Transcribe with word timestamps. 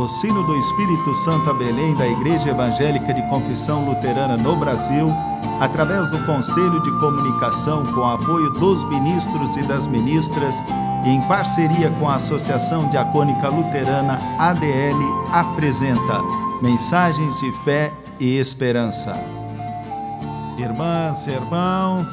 patrocínio 0.00 0.42
do 0.44 0.56
Espírito 0.56 1.12
Santo 1.12 1.50
a 1.50 1.52
Belém 1.52 1.94
da 1.94 2.08
Igreja 2.08 2.48
Evangélica 2.48 3.12
de 3.12 3.20
Confissão 3.28 3.84
Luterana 3.84 4.34
no 4.34 4.56
Brasil, 4.56 5.12
através 5.60 6.10
do 6.10 6.24
Conselho 6.24 6.80
de 6.80 6.90
Comunicação 6.98 7.84
com 7.92 8.08
apoio 8.08 8.48
dos 8.54 8.82
ministros 8.84 9.54
e 9.58 9.62
das 9.62 9.86
ministras 9.86 10.64
e 11.04 11.10
em 11.10 11.20
parceria 11.28 11.90
com 11.98 12.08
a 12.08 12.14
Associação 12.14 12.88
Diacônica 12.88 13.46
Luterana 13.50 14.18
ADL, 14.38 15.28
apresenta 15.32 16.22
Mensagens 16.62 17.38
de 17.38 17.52
Fé 17.62 17.92
e 18.18 18.38
Esperança. 18.38 19.12
Irmãs 20.56 21.26
e 21.26 21.30
irmãos, 21.32 22.08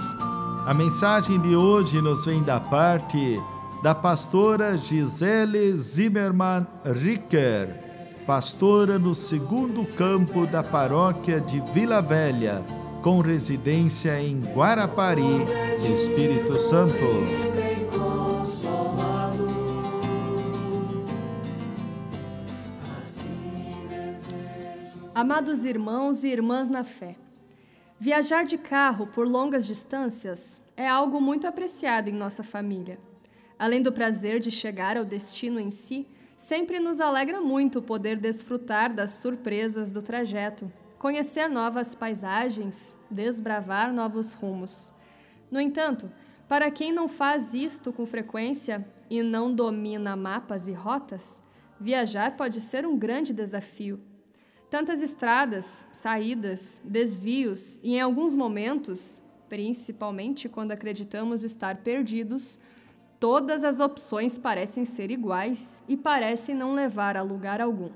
a 0.66 0.74
mensagem 0.74 1.40
de 1.40 1.56
hoje 1.56 2.02
nos 2.02 2.26
vem 2.26 2.44
da 2.44 2.60
parte 2.60 3.42
da 3.82 3.94
pastora 3.94 4.76
Gisele 4.76 5.76
Zimmermann 5.78 6.66
Ricker, 6.84 8.24
pastora 8.26 8.98
no 8.98 9.14
segundo 9.14 9.86
campo 9.86 10.48
da 10.48 10.64
paróquia 10.64 11.40
de 11.40 11.62
Vila 11.74 12.02
Velha, 12.02 12.66
com 13.04 13.22
residência 13.22 14.20
em 14.20 14.42
Guarapari, 14.42 15.22
Espírito 15.94 16.60
Santo. 16.60 16.96
Amados 25.14 25.66
irmãos 25.66 26.24
e 26.24 26.30
irmãs 26.30 26.70
na 26.70 26.84
fé, 26.84 27.16
viajar 28.00 28.44
de 28.44 28.58
carro 28.58 29.08
por 29.08 29.28
longas 29.28 29.66
distâncias 29.66 30.62
é 30.76 30.88
algo 30.88 31.22
muito 31.22 31.48
apreciado 31.48 32.10
em 32.10 32.14
nossa 32.14 32.44
família. 32.44 33.00
Além 33.60 33.82
do 33.82 33.92
prazer 33.92 34.40
de 34.40 34.52
chegar 34.52 34.98
ao 34.98 35.06
destino 35.06 35.60
em 35.60 35.72
si, 35.72 36.08
sempre 36.38 36.80
nos 36.80 37.02
alegra 37.02 37.42
muito 37.42 37.82
poder 37.82 38.20
desfrutar 38.20 38.94
das 38.94 39.12
surpresas 39.12 39.92
do 39.92 40.02
trajeto, 40.02 40.72
conhecer 41.00 41.48
novas 41.50 41.96
paisagens, 41.96 42.96
desbravar 43.10 43.92
novos 43.92 44.34
rumos. 44.34 44.94
No 45.50 45.60
entanto, 45.60 46.12
para 46.48 46.70
quem 46.70 46.94
não 46.94 47.08
faz 47.08 47.54
isto 47.54 47.92
com 47.92 48.06
frequência 48.06 48.88
e 49.10 49.24
não 49.24 49.54
domina 49.54 50.16
mapas 50.16 50.68
e 50.68 50.74
rotas, 50.74 51.44
viajar 51.80 52.38
pode 52.38 52.62
ser 52.62 52.86
um 52.86 52.98
grande 52.98 53.34
desafio. 53.34 54.00
Tantas 54.70 55.02
estradas, 55.02 55.88
saídas, 55.92 56.82
desvios 56.84 57.80
e, 57.82 57.96
em 57.96 58.02
alguns 58.02 58.36
momentos, 58.36 59.22
principalmente 59.50 60.50
quando 60.50 60.74
acreditamos 60.74 61.44
estar 61.44 61.78
perdidos, 61.78 62.60
Todas 63.20 63.64
as 63.64 63.80
opções 63.80 64.38
parecem 64.38 64.86
ser 64.86 65.10
iguais 65.10 65.84
e 65.88 65.98
parecem 65.98 66.54
não 66.54 66.74
levar 66.74 67.18
a 67.18 67.22
lugar 67.22 67.60
algum. 67.60 67.90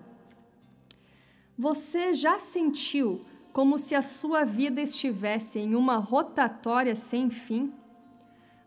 Você 1.58 2.14
já 2.14 2.40
sentiu 2.40 3.24
como 3.54 3.78
se 3.78 3.94
a 3.94 4.02
sua 4.02 4.44
vida 4.46 4.82
estivesse 4.82 5.60
em 5.60 5.76
uma 5.76 5.98
rotatória 5.98 6.96
sem 6.96 7.30
fim? 7.30 7.72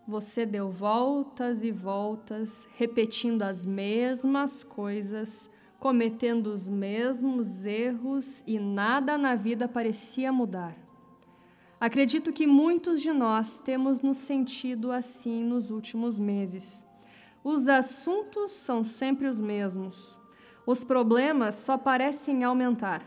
Você 0.06 0.44
deu 0.44 0.70
voltas 0.70 1.64
e 1.64 1.72
voltas, 1.72 2.68
repetindo 2.76 3.42
as 3.42 3.64
mesmas 3.64 4.62
coisas, 4.62 5.50
cometendo 5.80 6.48
os 6.48 6.68
mesmos 6.68 7.66
erros 7.66 8.44
e 8.46 8.58
nada 8.60 9.16
na 9.16 9.34
vida 9.34 9.66
parecia 9.66 10.30
mudar. 10.30 10.83
Acredito 11.84 12.32
que 12.32 12.46
muitos 12.46 13.02
de 13.02 13.12
nós 13.12 13.60
temos 13.60 14.00
nos 14.00 14.16
sentido 14.16 14.90
assim 14.90 15.44
nos 15.44 15.70
últimos 15.70 16.18
meses. 16.18 16.86
Os 17.44 17.68
assuntos 17.68 18.52
são 18.52 18.82
sempre 18.82 19.28
os 19.28 19.38
mesmos. 19.38 20.18
Os 20.66 20.82
problemas 20.82 21.56
só 21.56 21.76
parecem 21.76 22.42
aumentar. 22.42 23.06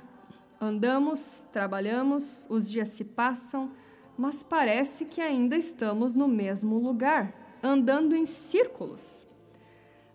Andamos, 0.62 1.44
trabalhamos, 1.52 2.46
os 2.52 2.70
dias 2.70 2.90
se 2.90 3.04
passam, 3.04 3.72
mas 4.16 4.44
parece 4.44 5.06
que 5.06 5.22
ainda 5.22 5.56
estamos 5.56 6.14
no 6.14 6.28
mesmo 6.28 6.78
lugar, 6.78 7.34
andando 7.64 8.16
em 8.16 8.28
círculos. 8.28 9.26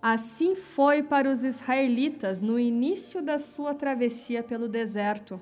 Assim 0.01 0.55
foi 0.55 1.03
para 1.03 1.29
os 1.29 1.43
israelitas 1.43 2.41
no 2.41 2.61
início 2.61 3.21
da 3.21 3.39
sua 3.39 3.75
travessia 3.75 4.41
pelo 4.41 4.69
deserto, 4.69 5.41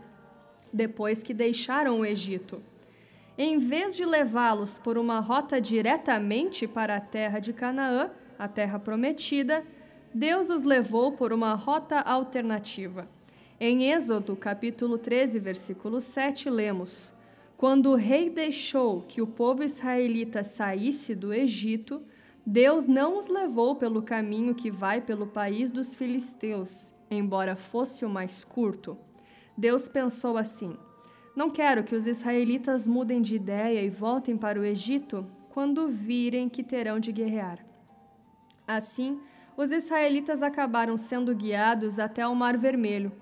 depois 0.72 1.22
que 1.22 1.34
deixaram 1.34 2.00
o 2.00 2.06
Egito 2.06 2.62
em 3.42 3.56
vez 3.56 3.96
de 3.96 4.04
levá-los 4.04 4.76
por 4.76 4.98
uma 4.98 5.18
rota 5.18 5.58
diretamente 5.58 6.68
para 6.68 6.96
a 6.96 7.00
terra 7.00 7.38
de 7.38 7.54
Canaã, 7.54 8.10
a 8.38 8.46
terra 8.46 8.78
prometida, 8.78 9.64
Deus 10.12 10.50
os 10.50 10.62
levou 10.62 11.12
por 11.12 11.32
uma 11.32 11.54
rota 11.54 12.00
alternativa. 12.00 13.08
Em 13.58 13.90
Êxodo, 13.90 14.36
capítulo 14.36 14.98
13, 14.98 15.38
versículo 15.38 16.02
7, 16.02 16.50
lemos: 16.50 17.14
Quando 17.56 17.92
o 17.92 17.94
rei 17.94 18.28
deixou 18.28 19.00
que 19.08 19.22
o 19.22 19.26
povo 19.26 19.64
israelita 19.64 20.44
saísse 20.44 21.14
do 21.14 21.32
Egito, 21.32 22.02
Deus 22.44 22.86
não 22.86 23.16
os 23.16 23.26
levou 23.26 23.74
pelo 23.74 24.02
caminho 24.02 24.54
que 24.54 24.70
vai 24.70 25.00
pelo 25.00 25.26
país 25.26 25.70
dos 25.70 25.94
filisteus, 25.94 26.92
embora 27.10 27.56
fosse 27.56 28.04
o 28.04 28.10
mais 28.10 28.44
curto. 28.44 28.98
Deus 29.56 29.88
pensou 29.88 30.36
assim: 30.36 30.76
não 31.34 31.48
quero 31.48 31.84
que 31.84 31.94
os 31.94 32.06
israelitas 32.06 32.86
mudem 32.86 33.22
de 33.22 33.36
ideia 33.36 33.82
e 33.82 33.88
voltem 33.88 34.36
para 34.36 34.58
o 34.58 34.64
Egito 34.64 35.26
quando 35.50 35.88
virem 35.88 36.48
que 36.48 36.62
terão 36.62 36.98
de 36.98 37.12
guerrear. 37.12 37.58
Assim, 38.66 39.20
os 39.56 39.72
israelitas 39.72 40.42
acabaram 40.42 40.96
sendo 40.96 41.34
guiados 41.34 41.98
até 41.98 42.26
o 42.26 42.34
Mar 42.34 42.56
Vermelho. 42.56 43.12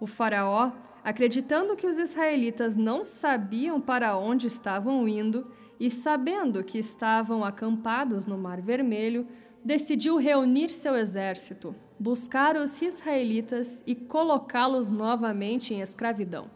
O 0.00 0.06
Faraó, 0.06 0.72
acreditando 1.02 1.76
que 1.76 1.86
os 1.86 1.98
israelitas 1.98 2.76
não 2.76 3.02
sabiam 3.02 3.80
para 3.80 4.16
onde 4.16 4.46
estavam 4.46 5.08
indo 5.08 5.50
e 5.80 5.90
sabendo 5.90 6.62
que 6.64 6.78
estavam 6.78 7.44
acampados 7.44 8.26
no 8.26 8.36
Mar 8.36 8.60
Vermelho, 8.60 9.26
decidiu 9.64 10.16
reunir 10.16 10.70
seu 10.70 10.96
exército, 10.96 11.74
buscar 11.98 12.56
os 12.56 12.80
israelitas 12.82 13.82
e 13.86 13.94
colocá-los 13.94 14.90
novamente 14.90 15.74
em 15.74 15.80
escravidão. 15.80 16.50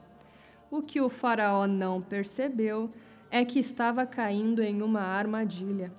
O 0.72 0.80
que 0.80 1.02
o 1.02 1.10
Faraó 1.10 1.66
não 1.66 2.00
percebeu 2.00 2.90
é 3.30 3.44
que 3.44 3.58
estava 3.58 4.06
caindo 4.06 4.62
em 4.62 4.80
uma 4.80 5.02
armadilha. 5.02 5.92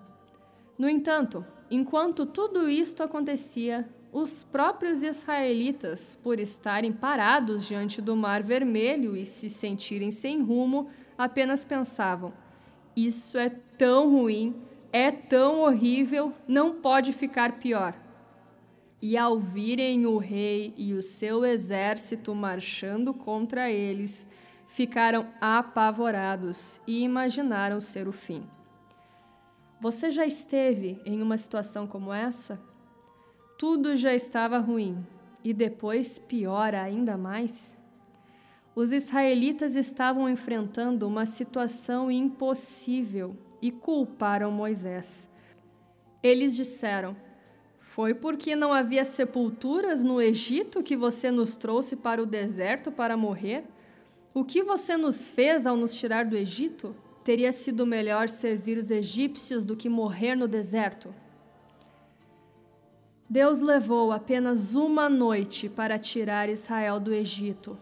No 0.79 0.89
entanto, 0.89 1.45
enquanto 1.69 2.25
tudo 2.25 2.67
isto 2.67 3.03
acontecia, 3.03 3.88
os 4.11 4.44
próprios 4.44 5.03
israelitas, 5.03 6.17
por 6.23 6.39
estarem 6.39 6.91
parados 6.91 7.67
diante 7.67 8.01
do 8.01 8.16
Mar 8.16 8.41
Vermelho 8.41 9.16
e 9.16 9.28
se 9.28 9.47
sentirem 9.47 10.09
sem 10.09 10.41
rumo, 10.41 10.88
apenas 11.16 11.63
pensavam: 11.63 12.34
Isso 12.95 13.38
é 13.38 13.50
tão 13.78 14.09
ruim, 14.09 14.55
é 14.91 15.11
tão 15.11 15.59
horrível, 15.61 16.34
não 16.47 16.81
pode 16.81 17.13
ficar 17.13 17.59
pior. 17.59 17.94
E 19.00 19.16
ao 19.17 19.38
virem 19.40 20.07
o 20.07 20.17
rei 20.17 20.73
e 20.75 20.95
o 20.95 21.01
seu 21.03 21.45
exército 21.45 22.34
marchando 22.34 23.13
contra 23.13 23.69
eles, 23.69 24.28
ficaram 24.73 25.28
apavorados 25.39 26.81
e 26.88 27.03
imaginaram 27.03 27.79
ser 27.79 28.07
o 28.07 28.11
fim. 28.11 28.44
Você 29.79 30.09
já 30.09 30.25
esteve 30.25 31.00
em 31.06 31.22
uma 31.22 31.38
situação 31.38 31.85
como 31.85 32.11
essa? 32.11 32.59
Tudo 33.56 33.95
já 33.95 34.16
estava 34.16 34.57
ruim 34.57 35.06
e 35.44 35.53
depois 35.53 36.17
piora 36.17 36.81
ainda 36.81 37.16
mais? 37.16 37.78
Os 38.75 38.91
israelitas 38.91 39.75
estavam 39.75 40.28
enfrentando 40.28 41.07
uma 41.07 41.28
situação 41.28 42.09
impossível 42.09 43.38
e 43.61 43.69
culparam 43.69 44.51
Moisés. 44.51 45.29
Eles 46.23 46.55
disseram: 46.55 47.16
Foi 47.78 48.16
porque 48.16 48.55
não 48.55 48.73
havia 48.73 49.05
sepulturas 49.05 50.03
no 50.03 50.19
Egito 50.19 50.81
que 50.81 50.97
você 50.97 51.29
nos 51.29 51.55
trouxe 51.55 51.96
para 51.96 52.23
o 52.23 52.26
deserto 52.26 52.91
para 52.91 53.16
morrer? 53.16 53.66
O 54.34 54.44
que 54.44 54.64
você 54.64 54.97
nos 54.97 55.28
fez 55.28 55.68
ao 55.68 55.78
nos 55.78 55.94
tirar 55.94 56.26
do 56.26 56.35
Egito? 56.35 56.96
Teria 57.24 57.52
sido 57.52 57.85
melhor 57.85 58.28
servir 58.28 58.80
os 58.80 58.90
egípcios 58.90 59.64
do 59.64 59.76
que 59.76 59.88
morrer 59.88 60.35
no 60.35 60.47
deserto. 60.47 61.14
Deus 63.30 63.62
levou 63.62 64.12
apenas 64.12 64.74
uma 64.74 65.08
noite 65.08 65.70
para 65.70 66.00
tirar 66.00 66.50
Israel 66.50 67.00
do 67.00 67.14
Egito, 67.14 67.78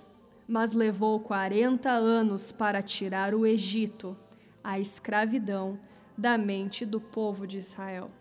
mas 0.46 0.74
levou 0.74 1.22
40 1.22 1.90
anos 1.90 2.52
para 2.52 2.82
tirar 2.82 3.34
o 3.34 3.46
Egito, 3.46 4.18
a 4.62 4.78
escravidão, 4.78 5.80
da 6.18 6.38
mente 6.38 6.86
do 6.86 7.00
povo 7.00 7.48
de 7.48 7.60
Israel. 7.60 8.12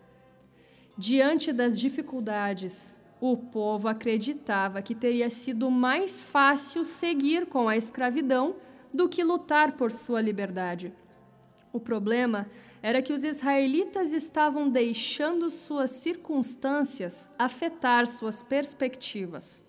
Diante 0.97 1.51
das 1.51 1.77
dificuldades, 1.77 2.97
o 3.21 3.37
povo 3.37 3.87
acreditava 3.87 4.81
que 4.81 4.95
teria 4.95 5.29
sido 5.29 5.69
mais 5.69 6.19
fácil 6.19 6.83
seguir 6.83 7.45
com 7.45 7.69
a 7.69 7.77
escravidão 7.77 8.55
do 8.91 9.07
que 9.07 9.23
lutar 9.23 9.73
por 9.77 9.91
sua 9.91 10.19
liberdade. 10.19 10.91
O 11.71 11.79
problema 11.79 12.49
era 12.81 12.99
que 12.99 13.13
os 13.13 13.23
israelitas 13.23 14.11
estavam 14.11 14.67
deixando 14.67 15.51
suas 15.51 15.91
circunstâncias 15.91 17.29
afetar 17.37 18.07
suas 18.07 18.41
perspectivas. 18.41 19.63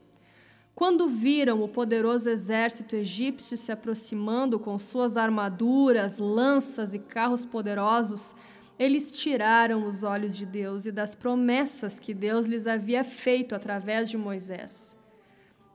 Quando 0.75 1.07
viram 1.07 1.63
o 1.63 1.69
poderoso 1.69 2.31
exército 2.31 2.97
egípcio 2.97 3.59
se 3.59 3.71
aproximando 3.71 4.59
com 4.59 4.79
suas 4.79 5.19
armaduras, 5.19 6.17
lanças 6.17 6.95
e 6.95 6.99
carros 6.99 7.45
poderosos, 7.45 8.35
eles 8.83 9.13
tiraram 9.13 9.87
os 9.87 10.03
olhos 10.03 10.37
de 10.37 10.45
Deus 10.45 10.87
e 10.87 10.91
das 10.91 11.15
promessas 11.15 12.01
que 12.01 12.13
Deus 12.13 12.47
lhes 12.47 12.67
havia 12.67 13.05
feito 13.05 13.55
através 13.55 14.11
de 14.11 14.19
Moisés. 14.19 14.97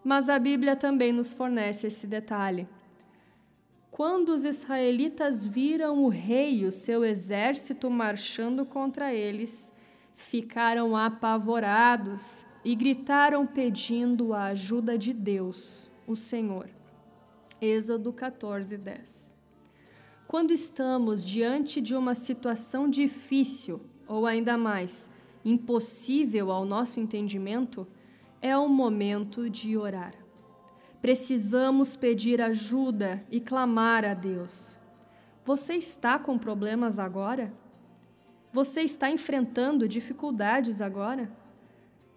Mas 0.03 0.27
a 0.27 0.37
Bíblia 0.37 0.75
também 0.75 1.13
nos 1.13 1.31
fornece 1.31 1.87
esse 1.87 2.05
detalhe. 2.05 2.67
Quando 3.89 4.29
os 4.29 4.43
israelitas 4.43 5.45
viram 5.45 6.03
o 6.03 6.09
rei 6.09 6.59
e 6.59 6.65
o 6.65 6.71
seu 6.71 7.05
exército 7.05 7.89
marchando 7.89 8.65
contra 8.65 9.13
eles, 9.13 9.71
ficaram 10.13 10.93
apavorados 10.93 12.45
e 12.63 12.75
gritaram 12.75 13.47
pedindo 13.47 14.33
a 14.33 14.47
ajuda 14.47 14.97
de 14.97 15.13
Deus, 15.13 15.89
o 16.05 16.13
Senhor. 16.13 16.69
Êxodo 17.61 18.11
14, 18.11 18.77
10. 18.77 19.36
Quando 20.27 20.51
estamos 20.51 21.25
diante 21.25 21.79
de 21.79 21.95
uma 21.95 22.13
situação 22.13 22.89
difícil, 22.89 23.79
ou 24.05 24.25
ainda 24.25 24.57
mais, 24.57 25.09
impossível 25.45 26.51
ao 26.51 26.65
nosso 26.65 26.99
entendimento, 26.99 27.87
é 28.41 28.57
o 28.57 28.67
momento 28.67 29.49
de 29.49 29.77
orar. 29.77 30.13
Precisamos 31.01 31.95
pedir 31.95 32.41
ajuda 32.41 33.23
e 33.31 33.39
clamar 33.39 34.03
a 34.03 34.13
Deus. 34.13 34.77
Você 35.45 35.75
está 35.75 36.19
com 36.19 36.37
problemas 36.37 36.99
agora? 36.99 37.53
Você 38.51 38.81
está 38.81 39.09
enfrentando 39.09 39.87
dificuldades 39.87 40.81
agora? 40.81 41.31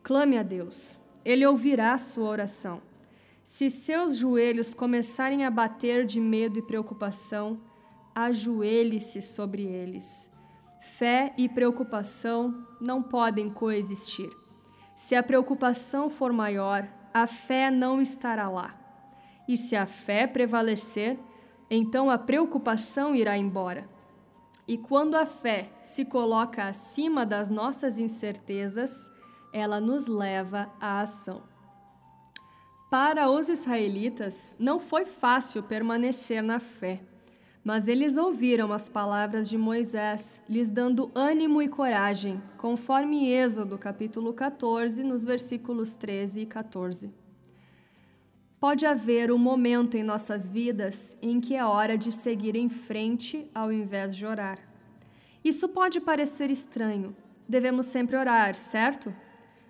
Clame 0.02 0.36
a 0.36 0.42
Deus, 0.42 0.98
Ele 1.24 1.46
ouvirá 1.46 1.96
sua 1.96 2.28
oração. 2.28 2.82
Se 3.44 3.70
seus 3.70 4.16
joelhos 4.16 4.74
começarem 4.74 5.44
a 5.44 5.50
bater 5.50 6.04
de 6.04 6.20
medo 6.20 6.58
e 6.58 6.62
preocupação, 6.62 7.60
ajoelhe-se 8.14 9.22
sobre 9.22 9.62
eles. 9.62 10.30
Fé 10.80 11.32
e 11.36 11.48
preocupação 11.48 12.66
não 12.80 13.02
podem 13.02 13.50
coexistir. 13.50 14.30
Se 14.96 15.14
a 15.14 15.22
preocupação 15.22 16.10
for 16.10 16.32
maior, 16.32 16.86
a 17.12 17.26
fé 17.26 17.70
não 17.70 18.00
estará 18.00 18.48
lá. 18.48 18.74
E 19.48 19.56
se 19.56 19.74
a 19.74 19.86
fé 19.86 20.26
prevalecer, 20.26 21.18
então 21.70 22.10
a 22.10 22.18
preocupação 22.18 23.14
irá 23.14 23.36
embora. 23.36 23.88
E 24.66 24.78
quando 24.78 25.16
a 25.16 25.26
fé 25.26 25.70
se 25.82 26.04
coloca 26.04 26.64
acima 26.64 27.26
das 27.26 27.50
nossas 27.50 27.98
incertezas, 27.98 29.10
ela 29.52 29.80
nos 29.80 30.06
leva 30.06 30.70
à 30.80 31.00
ação. 31.00 31.42
Para 32.90 33.30
os 33.30 33.48
israelitas, 33.48 34.56
não 34.58 34.78
foi 34.78 35.04
fácil 35.04 35.62
permanecer 35.62 36.42
na 36.42 36.58
fé. 36.58 37.00
Mas 37.62 37.88
eles 37.88 38.16
ouviram 38.16 38.72
as 38.72 38.88
palavras 38.88 39.48
de 39.48 39.58
Moisés, 39.58 40.40
lhes 40.48 40.70
dando 40.70 41.10
ânimo 41.14 41.60
e 41.60 41.68
coragem, 41.68 42.42
conforme 42.56 43.30
Êxodo 43.30 43.76
capítulo 43.76 44.32
14, 44.32 45.04
nos 45.04 45.22
versículos 45.22 45.94
13 45.94 46.40
e 46.40 46.46
14. 46.46 47.12
Pode 48.58 48.86
haver 48.86 49.30
um 49.30 49.38
momento 49.38 49.96
em 49.96 50.02
nossas 50.02 50.48
vidas 50.48 51.16
em 51.20 51.38
que 51.38 51.54
é 51.54 51.64
hora 51.64 51.98
de 51.98 52.10
seguir 52.10 52.56
em 52.56 52.68
frente 52.68 53.50
ao 53.54 53.70
invés 53.70 54.16
de 54.16 54.24
orar. 54.24 54.58
Isso 55.44 55.68
pode 55.68 56.00
parecer 56.00 56.50
estranho. 56.50 57.14
Devemos 57.48 57.86
sempre 57.86 58.16
orar, 58.16 58.54
certo? 58.54 59.14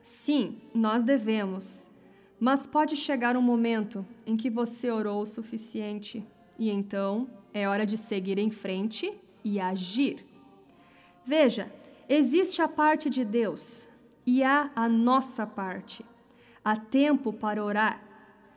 Sim, 0.03 0.61
nós 0.75 1.03
devemos. 1.03 1.91
Mas 2.39 2.67
pode 2.67 2.97
chegar 2.97 3.37
um 3.37 3.43
momento 3.43 4.07
em 4.27 4.37
que 4.37 4.49
você 4.49 4.91
orou 4.91 5.23
o 5.23 5.27
suficiente 5.27 6.27
e 6.59 6.71
então 6.71 7.29
é 7.53 7.69
hora 7.69 7.85
de 7.85 7.97
seguir 7.97 8.39
em 8.39 8.51
frente 8.51 9.13
e 9.45 9.61
agir. 9.61 10.25
Veja, 11.25 11.73
existe 12.09 12.63
a 12.63 12.69
parte 12.69 13.11
de 13.11 13.25
Deus 13.25 13.89
e 14.27 14.43
há 14.43 14.71
a 14.75 14.89
nossa 14.89 15.47
parte. 15.47 16.05
Há 16.65 16.77
tempo 16.77 17.33
para 17.33 17.63
orar 17.63 18.03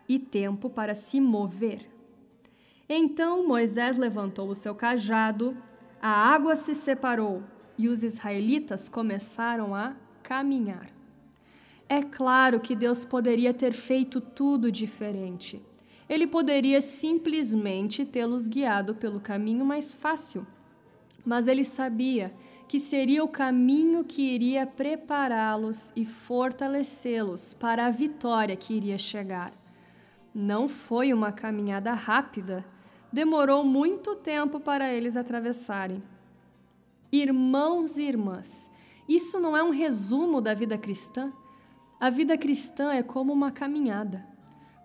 e 0.08 0.20
tempo 0.20 0.70
para 0.70 0.94
se 0.94 1.20
mover. 1.20 1.90
Então 2.88 3.48
Moisés 3.48 3.98
levantou 3.98 4.50
o 4.50 4.56
seu 4.56 4.76
cajado, 4.76 5.58
a 6.02 6.10
água 6.10 6.56
se 6.56 6.76
separou 6.76 7.42
e 7.78 7.88
os 7.88 8.04
israelitas 8.04 8.90
começaram 8.90 9.74
a 9.74 9.96
caminhar. 10.22 10.90
É 11.88 12.02
claro 12.02 12.60
que 12.60 12.76
Deus 12.76 13.06
poderia 13.06 13.54
ter 13.54 13.74
feito 13.74 14.20
tudo 14.20 14.72
diferente 14.72 15.62
ele 16.10 16.28
poderia 16.28 16.82
simplesmente 16.82 18.06
tê-los 18.06 18.48
guiado 18.48 18.96
pelo 18.96 19.20
caminho 19.20 19.66
mais 19.66 19.92
fácil. 19.92 20.46
Mas 21.26 21.48
ele 21.48 21.64
sabia 21.64 22.34
que 22.68 22.80
seria 22.80 23.24
o 23.24 23.28
caminho 23.28 24.04
que 24.04 24.22
iria 24.22 24.66
prepará-los 24.66 25.94
e 25.96 26.06
fortalecê-los 26.06 27.54
para 27.54 27.86
a 27.86 27.92
vitória 27.92 28.56
que 28.56 28.74
iria 28.74 28.98
chegar. 28.98 29.54
Não 30.34 30.68
foi 30.68 31.14
uma 31.14 31.32
caminhada 31.32 31.94
rápida, 31.94 32.66
demorou 33.12 33.64
muito 33.64 34.16
tempo 34.16 34.60
para 34.60 34.92
eles 34.92 35.16
atravessarem. 35.16 36.02
Irmãos 37.12 37.96
e 37.98 38.02
irmãs, 38.02 38.72
isso 39.08 39.40
não 39.40 39.56
é 39.56 39.64
um 39.64 39.70
resumo 39.70 40.42
da 40.42 40.56
vida 40.56 40.78
cristã? 40.78 41.32
A 42.00 42.10
vida 42.10 42.36
cristã 42.38 42.92
é 42.92 43.04
como 43.04 43.32
uma 43.32 43.52
caminhada. 43.52 44.33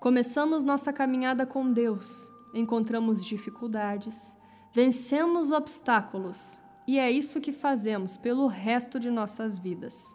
Começamos 0.01 0.63
nossa 0.63 0.93
caminhada 0.93 1.45
com 1.45 1.69
Deus, 1.69 2.31
encontramos 2.55 3.25
dificuldades, 3.25 4.37
vencemos 4.73 5.51
obstáculos 5.51 6.61
e 6.87 7.01
é 7.01 7.11
isso 7.11 7.41
que 7.41 7.53
fazemos 7.53 8.17
pelo 8.17 8.47
resto 8.47 9.01
de 9.01 9.11
nossas 9.11 9.59
vidas. 9.59 10.15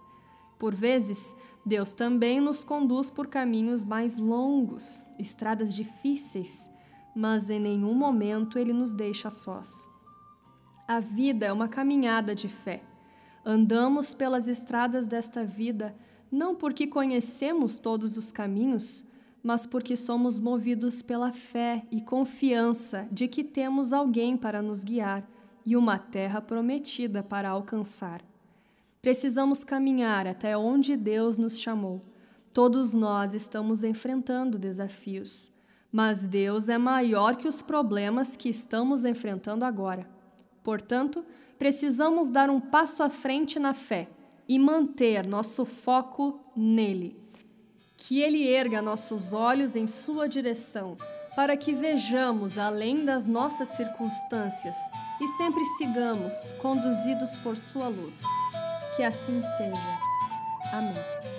Por 0.57 0.73
vezes, 0.73 1.35
Deus 1.65 1.93
também 1.93 2.39
nos 2.39 2.63
conduz 2.63 3.11
por 3.11 3.27
caminhos 3.27 3.83
mais 3.83 4.15
longos, 4.15 5.03
estradas 5.19 5.73
difíceis, 5.73 6.71
mas 7.13 7.49
em 7.49 7.59
nenhum 7.59 7.93
momento 7.93 8.57
Ele 8.57 8.71
nos 8.71 8.93
deixa 8.93 9.29
sós. 9.29 9.89
A 10.87 11.01
vida 11.01 11.45
é 11.45 11.51
uma 11.51 11.67
caminhada 11.67 12.33
de 12.33 12.47
fé. 12.47 12.83
Andamos 13.45 14.13
pelas 14.13 14.47
estradas 14.47 15.07
desta 15.07 15.43
vida 15.43 15.93
não 16.31 16.55
porque 16.55 16.87
conhecemos 16.87 17.77
todos 17.77 18.15
os 18.15 18.31
caminhos, 18.31 19.05
mas 19.43 19.65
porque 19.65 19.97
somos 19.97 20.39
movidos 20.39 21.01
pela 21.01 21.31
fé 21.33 21.83
e 21.91 21.99
confiança 21.99 23.05
de 23.11 23.27
que 23.27 23.43
temos 23.43 23.91
alguém 23.91 24.37
para 24.37 24.61
nos 24.61 24.85
guiar 24.85 25.29
e 25.65 25.75
uma 25.75 25.99
terra 25.99 26.41
prometida 26.41 27.21
para 27.21 27.49
alcançar. 27.49 28.23
Precisamos 29.01 29.65
caminhar 29.65 30.25
até 30.25 30.57
onde 30.57 30.95
Deus 30.95 31.37
nos 31.37 31.59
chamou. 31.59 32.01
Todos 32.53 32.93
nós 32.93 33.33
estamos 33.33 33.83
enfrentando 33.83 34.57
desafios, 34.57 35.51
mas 35.91 36.25
Deus 36.25 36.69
é 36.69 36.77
maior 36.77 37.35
que 37.35 37.47
os 37.47 37.61
problemas 37.61 38.37
que 38.37 38.47
estamos 38.47 39.03
enfrentando 39.03 39.65
agora. 39.65 40.07
Portanto, 40.63 41.25
precisamos 41.59 42.29
dar 42.29 42.49
um 42.49 42.61
passo 42.61 43.03
à 43.03 43.09
frente 43.09 43.59
na 43.59 43.73
fé 43.73 44.07
e 44.47 44.57
manter 44.57 45.27
nosso 45.27 45.65
foco 45.65 46.39
nele 46.55 47.22
que 48.07 48.21
Ele 48.21 48.47
erga 48.47 48.81
nossos 48.81 49.31
olhos 49.33 49.75
em 49.75 49.87
Sua 49.87 50.27
direção, 50.27 50.97
para 51.35 51.55
que 51.55 51.73
vejamos 51.73 52.57
além 52.57 53.05
das 53.05 53.25
nossas 53.25 53.69
circunstâncias 53.69 54.75
e 55.21 55.27
sempre 55.29 55.65
sigamos 55.77 56.51
conduzidos 56.61 57.37
por 57.37 57.57
Sua 57.57 57.87
luz. 57.87 58.19
Que 58.95 59.03
assim 59.03 59.41
seja. 59.57 59.99
Amém. 60.73 61.32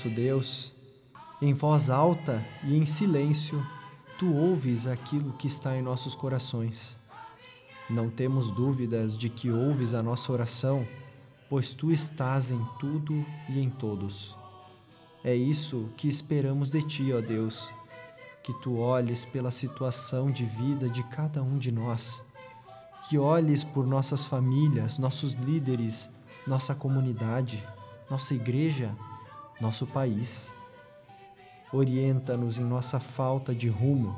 Nosso 0.00 0.08
Deus, 0.08 0.72
em 1.42 1.52
voz 1.52 1.90
alta 1.90 2.42
e 2.64 2.74
em 2.74 2.86
silêncio, 2.86 3.62
tu 4.18 4.34
ouves 4.34 4.86
aquilo 4.86 5.34
que 5.34 5.46
está 5.46 5.76
em 5.76 5.82
nossos 5.82 6.14
corações. 6.14 6.96
Não 7.90 8.08
temos 8.08 8.50
dúvidas 8.50 9.18
de 9.18 9.28
que 9.28 9.50
ouves 9.50 9.92
a 9.92 10.02
nossa 10.02 10.32
oração, 10.32 10.86
pois 11.50 11.74
tu 11.74 11.92
estás 11.92 12.50
em 12.50 12.64
tudo 12.78 13.26
e 13.46 13.60
em 13.60 13.68
todos. 13.68 14.34
É 15.22 15.34
isso 15.34 15.90
que 15.98 16.08
esperamos 16.08 16.70
de 16.70 16.82
ti, 16.82 17.12
ó 17.12 17.20
Deus, 17.20 17.70
que 18.42 18.54
tu 18.54 18.78
olhes 18.78 19.26
pela 19.26 19.50
situação 19.50 20.30
de 20.30 20.46
vida 20.46 20.88
de 20.88 21.02
cada 21.02 21.42
um 21.42 21.58
de 21.58 21.70
nós, 21.70 22.24
que 23.06 23.18
olhes 23.18 23.62
por 23.62 23.86
nossas 23.86 24.24
famílias, 24.24 24.98
nossos 24.98 25.34
líderes, 25.34 26.08
nossa 26.46 26.74
comunidade, 26.74 27.62
nossa 28.08 28.32
igreja, 28.32 28.96
nosso 29.60 29.86
país. 29.86 30.54
Orienta-nos 31.72 32.58
em 32.58 32.64
nossa 32.64 32.98
falta 32.98 33.54
de 33.54 33.68
rumo. 33.68 34.16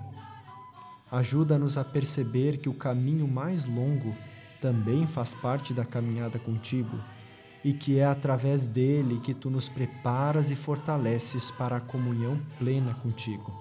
Ajuda-nos 1.10 1.76
a 1.76 1.84
perceber 1.84 2.58
que 2.58 2.68
o 2.68 2.74
caminho 2.74 3.28
mais 3.28 3.64
longo 3.64 4.14
também 4.60 5.06
faz 5.06 5.34
parte 5.34 5.74
da 5.74 5.84
caminhada 5.84 6.38
contigo 6.38 6.98
e 7.64 7.72
que 7.72 7.98
é 7.98 8.06
através 8.06 8.66
dele 8.66 9.20
que 9.20 9.34
tu 9.34 9.50
nos 9.50 9.68
preparas 9.68 10.50
e 10.50 10.56
fortaleces 10.56 11.50
para 11.50 11.76
a 11.76 11.80
comunhão 11.80 12.40
plena 12.58 12.94
contigo. 12.94 13.52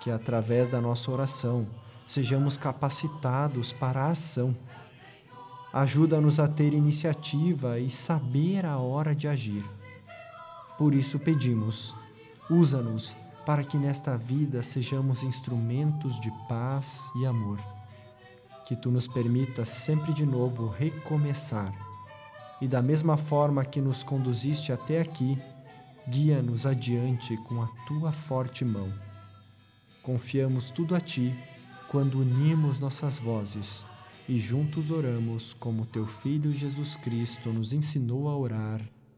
Que 0.00 0.10
através 0.10 0.68
da 0.68 0.80
nossa 0.80 1.10
oração 1.10 1.66
sejamos 2.06 2.56
capacitados 2.58 3.72
para 3.72 4.02
a 4.02 4.10
ação 4.10 4.56
Ajuda-nos 5.72 6.40
a 6.40 6.48
ter 6.48 6.72
iniciativa 6.72 7.78
e 7.78 7.90
saber 7.90 8.66
a 8.66 8.78
hora 8.78 9.14
de 9.14 9.28
agir. 9.28 9.64
Por 10.80 10.94
isso 10.94 11.18
pedimos, 11.18 11.94
usa-nos 12.48 13.14
para 13.44 13.62
que 13.62 13.76
nesta 13.76 14.16
vida 14.16 14.62
sejamos 14.62 15.22
instrumentos 15.22 16.18
de 16.18 16.30
paz 16.48 17.12
e 17.16 17.26
amor. 17.26 17.60
Que 18.64 18.74
tu 18.74 18.90
nos 18.90 19.06
permitas 19.06 19.68
sempre 19.68 20.14
de 20.14 20.24
novo 20.24 20.68
recomeçar. 20.68 21.70
E 22.62 22.66
da 22.66 22.80
mesma 22.80 23.18
forma 23.18 23.62
que 23.62 23.78
nos 23.78 24.02
conduziste 24.02 24.72
até 24.72 25.02
aqui, 25.02 25.38
guia-nos 26.08 26.64
adiante 26.64 27.36
com 27.46 27.60
a 27.62 27.66
tua 27.86 28.10
forte 28.10 28.64
mão. 28.64 28.90
Confiamos 30.02 30.70
tudo 30.70 30.96
a 30.96 31.00
ti 31.00 31.38
quando 31.90 32.20
unimos 32.20 32.80
nossas 32.80 33.18
vozes 33.18 33.84
e 34.26 34.38
juntos 34.38 34.90
oramos 34.90 35.52
como 35.52 35.84
teu 35.84 36.06
Filho 36.06 36.54
Jesus 36.54 36.96
Cristo 36.96 37.52
nos 37.52 37.74
ensinou 37.74 38.30
a 38.30 38.34
orar. 38.34 38.80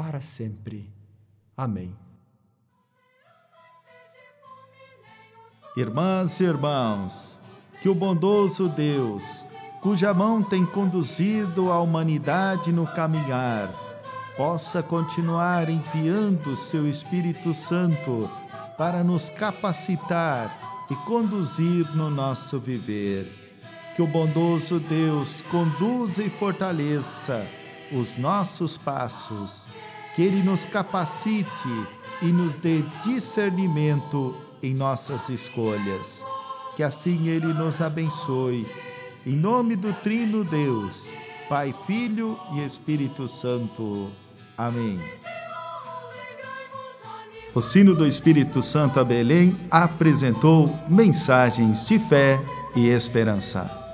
para 0.00 0.22
sempre. 0.22 0.90
Amém. 1.54 1.94
Irmãs 5.76 6.40
e 6.40 6.44
irmãos, 6.44 7.38
que 7.82 7.88
o 7.90 7.94
bondoso 7.94 8.66
Deus, 8.66 9.44
cuja 9.82 10.14
mão 10.14 10.42
tem 10.42 10.64
conduzido 10.64 11.70
a 11.70 11.78
humanidade 11.80 12.72
no 12.72 12.86
caminhar, 12.86 13.70
possa 14.38 14.82
continuar 14.82 15.68
enviando 15.68 16.56
seu 16.56 16.88
Espírito 16.88 17.52
Santo 17.52 18.26
para 18.78 19.04
nos 19.04 19.28
capacitar 19.28 20.86
e 20.90 20.96
conduzir 20.96 21.94
no 21.94 22.08
nosso 22.08 22.58
viver 22.58 23.30
que 23.94 24.00
o 24.00 24.06
bondoso 24.06 24.80
Deus 24.80 25.42
conduza 25.42 26.22
e 26.22 26.30
fortaleça 26.30 27.46
os 27.92 28.16
nossos 28.16 28.78
passos, 28.78 29.66
que 30.14 30.22
Ele 30.22 30.42
nos 30.42 30.64
capacite 30.64 31.68
e 32.22 32.26
nos 32.26 32.56
dê 32.56 32.82
discernimento 33.02 34.34
em 34.62 34.74
nossas 34.74 35.28
escolhas. 35.28 36.24
Que 36.76 36.82
assim 36.82 37.28
Ele 37.28 37.52
nos 37.52 37.80
abençoe. 37.80 38.66
Em 39.26 39.36
nome 39.36 39.76
do 39.76 39.92
Trino 39.92 40.44
Deus, 40.44 41.14
Pai, 41.48 41.74
Filho 41.86 42.38
e 42.54 42.64
Espírito 42.64 43.28
Santo. 43.28 44.08
Amém. 44.56 45.00
O 47.52 47.60
sino 47.60 47.94
do 47.94 48.06
Espírito 48.06 48.62
Santo 48.62 49.00
a 49.00 49.04
Belém 49.04 49.56
apresentou 49.70 50.72
mensagens 50.88 51.84
de 51.84 51.98
fé 51.98 52.40
e 52.76 52.88
esperança. 52.88 53.89